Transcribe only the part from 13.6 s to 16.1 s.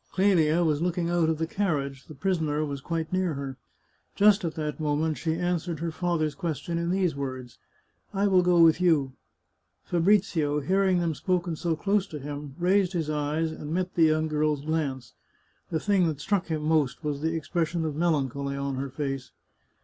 met the young girl's glance. The thing